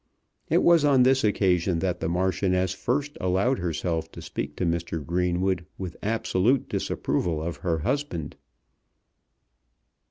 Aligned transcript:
It 0.49 0.63
was 0.63 0.83
on 0.83 1.03
this 1.03 1.23
occasion 1.23 1.77
that 1.77 1.99
the 1.99 2.09
Marchioness 2.09 2.73
first 2.73 3.19
allowed 3.21 3.59
herself 3.59 4.11
to 4.13 4.21
speak 4.23 4.55
to 4.55 4.65
Mr. 4.65 5.05
Greenwood 5.05 5.67
with 5.77 5.95
absolute 6.01 6.67
disapproval 6.67 7.39
of 7.39 7.57
her 7.57 7.77
husband. 7.77 8.35